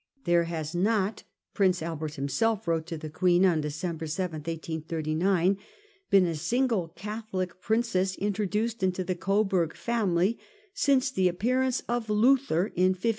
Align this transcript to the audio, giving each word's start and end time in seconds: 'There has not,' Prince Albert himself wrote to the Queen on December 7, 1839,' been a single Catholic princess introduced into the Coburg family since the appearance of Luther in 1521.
'There 0.25 0.45
has 0.45 0.73
not,' 0.73 1.21
Prince 1.53 1.83
Albert 1.83 2.15
himself 2.15 2.67
wrote 2.67 2.87
to 2.87 2.97
the 2.97 3.07
Queen 3.07 3.45
on 3.45 3.61
December 3.61 4.07
7, 4.07 4.37
1839,' 4.39 5.59
been 6.09 6.25
a 6.25 6.33
single 6.33 6.87
Catholic 6.95 7.61
princess 7.61 8.15
introduced 8.15 8.81
into 8.81 9.03
the 9.03 9.13
Coburg 9.13 9.75
family 9.75 10.39
since 10.73 11.11
the 11.11 11.27
appearance 11.27 11.83
of 11.87 12.09
Luther 12.09 12.65
in 12.75 12.93
1521. 12.93 12.95